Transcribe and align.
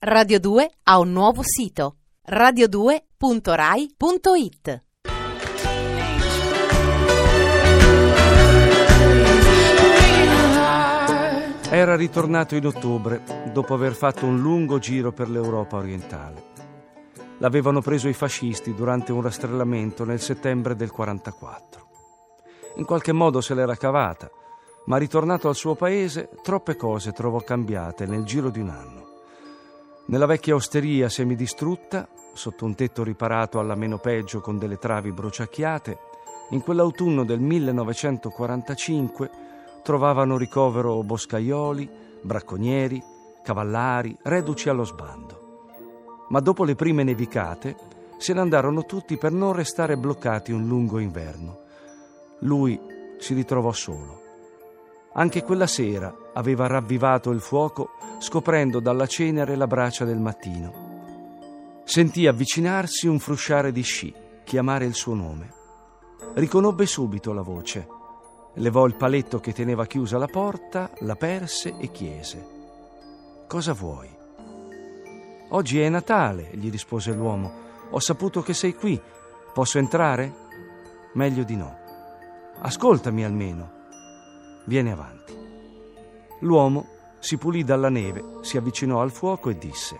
Radio 0.00 0.38
2 0.38 0.70
ha 0.84 1.00
un 1.00 1.10
nuovo 1.10 1.42
sito 1.42 1.96
radio2.rai.it 2.30 4.84
Era 11.68 11.96
ritornato 11.96 12.54
in 12.54 12.66
ottobre 12.66 13.24
dopo 13.52 13.74
aver 13.74 13.94
fatto 13.94 14.24
un 14.24 14.40
lungo 14.40 14.78
giro 14.78 15.10
per 15.10 15.28
l'Europa 15.28 15.78
orientale. 15.78 16.44
L'avevano 17.38 17.80
preso 17.80 18.06
i 18.06 18.12
fascisti 18.12 18.76
durante 18.76 19.10
un 19.10 19.22
rastrellamento 19.22 20.04
nel 20.04 20.20
settembre 20.20 20.76
del 20.76 20.92
44. 20.92 21.88
In 22.76 22.84
qualche 22.84 23.10
modo 23.10 23.40
se 23.40 23.54
l'era 23.54 23.74
cavata, 23.74 24.30
ma 24.84 24.96
ritornato 24.96 25.48
al 25.48 25.56
suo 25.56 25.74
paese 25.74 26.28
troppe 26.44 26.76
cose 26.76 27.10
trovò 27.10 27.40
cambiate 27.40 28.06
nel 28.06 28.22
giro 28.22 28.50
di 28.50 28.60
un 28.60 28.68
anno. 28.68 29.07
Nella 30.10 30.24
vecchia 30.24 30.54
osteria 30.54 31.10
semidistrutta, 31.10 32.08
sotto 32.32 32.64
un 32.64 32.74
tetto 32.74 33.02
riparato 33.04 33.58
alla 33.58 33.74
meno 33.74 33.98
peggio 33.98 34.40
con 34.40 34.56
delle 34.56 34.78
travi 34.78 35.12
bruciacchiate, 35.12 35.98
in 36.52 36.62
quell'autunno 36.62 37.26
del 37.26 37.40
1945 37.40 39.30
trovavano 39.82 40.38
ricovero 40.38 41.02
boscaioli, 41.02 41.86
bracconieri, 42.22 43.02
cavallari, 43.42 44.16
reduci 44.22 44.70
allo 44.70 44.84
sbando. 44.84 45.66
Ma 46.30 46.40
dopo 46.40 46.64
le 46.64 46.74
prime 46.74 47.02
nevicate 47.02 47.76
se 48.16 48.32
ne 48.32 48.40
andarono 48.40 48.86
tutti 48.86 49.18
per 49.18 49.32
non 49.32 49.52
restare 49.52 49.98
bloccati 49.98 50.52
un 50.52 50.66
lungo 50.66 51.00
inverno. 51.00 51.58
Lui 52.40 52.80
si 53.18 53.34
ritrovò 53.34 53.72
solo. 53.72 54.17
Anche 55.18 55.42
quella 55.42 55.66
sera 55.66 56.14
aveva 56.32 56.68
ravvivato 56.68 57.30
il 57.30 57.40
fuoco 57.40 57.90
scoprendo 58.20 58.78
dalla 58.78 59.06
cenere 59.06 59.56
la 59.56 59.66
braccia 59.66 60.04
del 60.04 60.20
mattino. 60.20 61.82
Sentì 61.82 62.28
avvicinarsi 62.28 63.08
un 63.08 63.18
frusciare 63.18 63.72
di 63.72 63.82
sci, 63.82 64.14
chiamare 64.44 64.84
il 64.84 64.94
suo 64.94 65.14
nome. 65.14 65.52
Riconobbe 66.34 66.86
subito 66.86 67.32
la 67.32 67.42
voce. 67.42 67.88
Levò 68.54 68.86
il 68.86 68.94
paletto 68.94 69.40
che 69.40 69.52
teneva 69.52 69.86
chiusa 69.86 70.18
la 70.18 70.28
porta, 70.28 70.88
la 71.00 71.16
perse 71.16 71.76
e 71.76 71.90
chiese. 71.90 72.46
Cosa 73.48 73.72
vuoi? 73.72 74.08
Oggi 75.48 75.80
è 75.80 75.88
Natale, 75.88 76.50
gli 76.52 76.70
rispose 76.70 77.12
l'uomo. 77.12 77.50
Ho 77.90 77.98
saputo 77.98 78.40
che 78.40 78.54
sei 78.54 78.72
qui. 78.72 79.00
Posso 79.52 79.78
entrare? 79.78 80.32
Meglio 81.14 81.42
di 81.42 81.56
no. 81.56 81.76
Ascoltami 82.60 83.24
almeno. 83.24 83.77
Vieni 84.68 84.90
avanti. 84.90 85.34
L'uomo 86.40 86.88
si 87.20 87.38
pulì 87.38 87.64
dalla 87.64 87.88
neve, 87.88 88.22
si 88.42 88.58
avvicinò 88.58 89.00
al 89.00 89.10
fuoco 89.10 89.48
e 89.48 89.56
disse 89.56 89.98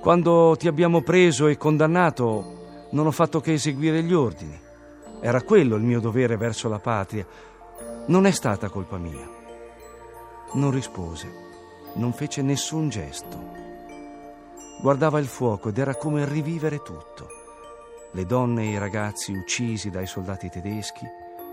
Quando 0.00 0.56
ti 0.58 0.66
abbiamo 0.66 1.02
preso 1.02 1.46
e 1.46 1.56
condannato 1.56 2.88
non 2.90 3.06
ho 3.06 3.12
fatto 3.12 3.38
che 3.38 3.52
eseguire 3.52 4.02
gli 4.02 4.12
ordini. 4.12 4.60
Era 5.20 5.40
quello 5.42 5.76
il 5.76 5.84
mio 5.84 6.00
dovere 6.00 6.36
verso 6.36 6.68
la 6.68 6.80
patria. 6.80 7.24
Non 8.06 8.26
è 8.26 8.32
stata 8.32 8.68
colpa 8.68 8.98
mia. 8.98 9.30
Non 10.54 10.72
rispose, 10.72 11.32
non 11.94 12.12
fece 12.12 12.42
nessun 12.42 12.88
gesto. 12.88 13.38
Guardava 14.80 15.20
il 15.20 15.28
fuoco 15.28 15.68
ed 15.68 15.78
era 15.78 15.94
come 15.94 16.28
rivivere 16.28 16.78
tutto. 16.78 17.28
Le 18.10 18.26
donne 18.26 18.64
e 18.64 18.70
i 18.70 18.78
ragazzi 18.78 19.30
uccisi 19.30 19.90
dai 19.90 20.08
soldati 20.08 20.50
tedeschi, 20.50 21.06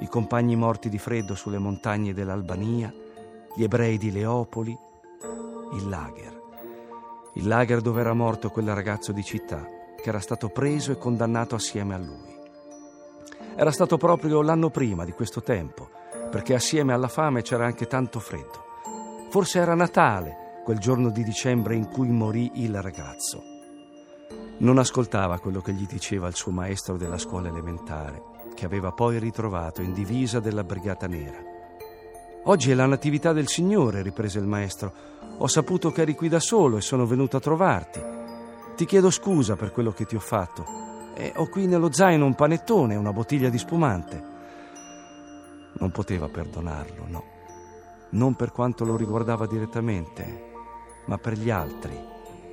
i 0.00 0.08
compagni 0.08 0.56
morti 0.56 0.88
di 0.88 0.98
freddo 0.98 1.34
sulle 1.34 1.58
montagne 1.58 2.12
dell'Albania, 2.12 2.92
gli 3.54 3.62
ebrei 3.62 3.98
di 3.98 4.10
Leopoli, 4.10 4.76
il 5.74 5.88
lager. 5.88 6.40
Il 7.34 7.46
lager 7.46 7.80
dove 7.80 8.00
era 8.00 8.14
morto 8.14 8.50
quel 8.50 8.72
ragazzo 8.74 9.12
di 9.12 9.22
città 9.22 9.76
che 10.00 10.08
era 10.08 10.20
stato 10.20 10.48
preso 10.48 10.92
e 10.92 10.98
condannato 10.98 11.54
assieme 11.56 11.94
a 11.94 11.98
lui. 11.98 12.36
Era 13.56 13.72
stato 13.72 13.96
proprio 13.96 14.42
l'anno 14.42 14.70
prima 14.70 15.04
di 15.04 15.12
questo 15.12 15.42
tempo, 15.42 15.90
perché 16.30 16.54
assieme 16.54 16.92
alla 16.92 17.08
fame 17.08 17.42
c'era 17.42 17.66
anche 17.66 17.86
tanto 17.86 18.20
freddo. 18.20 18.66
Forse 19.30 19.58
era 19.58 19.74
Natale, 19.74 20.62
quel 20.64 20.78
giorno 20.78 21.10
di 21.10 21.24
dicembre 21.24 21.74
in 21.74 21.88
cui 21.88 22.10
morì 22.10 22.50
il 22.54 22.80
ragazzo. 22.80 23.42
Non 24.58 24.78
ascoltava 24.78 25.40
quello 25.40 25.60
che 25.60 25.72
gli 25.72 25.86
diceva 25.86 26.28
il 26.28 26.34
suo 26.34 26.52
maestro 26.52 26.96
della 26.96 27.18
scuola 27.18 27.48
elementare, 27.48 28.22
che 28.58 28.66
aveva 28.66 28.90
poi 28.90 29.20
ritrovato 29.20 29.82
in 29.82 29.92
divisa 29.92 30.40
della 30.40 30.64
Brigata 30.64 31.06
Nera. 31.06 31.38
Oggi 32.46 32.72
è 32.72 32.74
la 32.74 32.86
Natività 32.86 33.32
del 33.32 33.46
Signore, 33.46 34.02
riprese 34.02 34.40
il 34.40 34.46
maestro. 34.46 34.92
Ho 35.38 35.46
saputo 35.46 35.92
che 35.92 36.02
eri 36.02 36.16
qui 36.16 36.28
da 36.28 36.40
solo 36.40 36.76
e 36.76 36.80
sono 36.80 37.06
venuto 37.06 37.36
a 37.36 37.40
trovarti. 37.40 38.02
Ti 38.74 38.84
chiedo 38.84 39.10
scusa 39.10 39.54
per 39.54 39.70
quello 39.70 39.92
che 39.92 40.06
ti 40.06 40.16
ho 40.16 40.20
fatto. 40.20 40.64
E 41.14 41.32
ho 41.36 41.46
qui 41.46 41.68
nello 41.68 41.92
zaino 41.92 42.24
un 42.24 42.34
panettone 42.34 42.94
e 42.94 42.96
una 42.96 43.12
bottiglia 43.12 43.48
di 43.48 43.58
spumante. 43.58 44.24
Non 45.74 45.92
poteva 45.92 46.26
perdonarlo, 46.26 47.04
no. 47.06 47.24
Non 48.10 48.34
per 48.34 48.50
quanto 48.50 48.84
lo 48.84 48.96
riguardava 48.96 49.46
direttamente, 49.46 50.50
ma 51.04 51.16
per 51.16 51.34
gli 51.34 51.50
altri, 51.50 51.96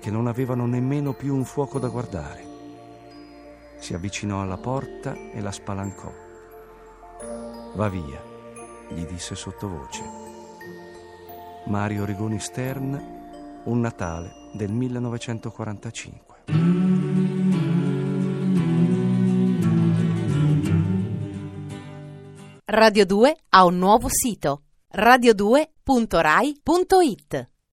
che 0.00 0.10
non 0.10 0.26
avevano 0.26 0.66
nemmeno 0.66 1.12
più 1.12 1.32
un 1.32 1.44
fuoco 1.44 1.78
da 1.78 1.86
guardare. 1.86 2.51
Si 3.82 3.94
avvicinò 3.94 4.42
alla 4.42 4.58
porta 4.58 5.16
e 5.32 5.40
la 5.40 5.50
spalancò. 5.50 6.08
Va 7.74 7.88
via 7.88 8.22
gli 8.88 9.04
disse 9.06 9.34
sottovoce. 9.34 10.04
Mario 11.66 12.04
Rigoni 12.04 12.38
Stern, 12.38 13.60
Un 13.64 13.80
Natale 13.80 14.50
del 14.52 14.70
1945. 14.70 16.44
Radio 22.66 23.04
2 23.04 23.36
ha 23.48 23.64
un 23.64 23.78
nuovo 23.78 24.06
sito 24.08 24.62
radio2.rai.it 24.94 27.51